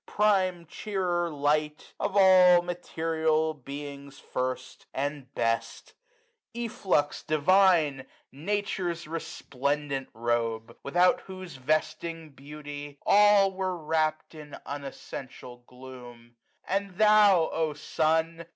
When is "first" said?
4.17-4.87